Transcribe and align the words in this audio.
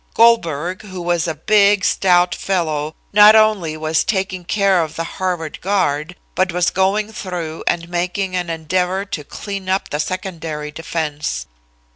Goldberg, 0.15 0.81
who 0.81 0.99
was 0.99 1.27
a 1.27 1.35
big, 1.35 1.85
stout 1.85 2.33
fellow, 2.33 2.95
not 3.13 3.35
only 3.35 3.77
was 3.77 4.03
taking 4.03 4.43
care 4.45 4.81
of 4.81 4.95
the 4.95 5.03
Harvard 5.03 5.61
guard, 5.61 6.15
but 6.33 6.51
was 6.51 6.71
going 6.71 7.13
through 7.13 7.63
and 7.67 7.87
making 7.87 8.35
an 8.35 8.49
endeavor 8.49 9.05
to 9.05 9.23
clean 9.23 9.69
up 9.69 9.91
the 9.91 9.99
secondary 9.99 10.71
defense. 10.71 11.45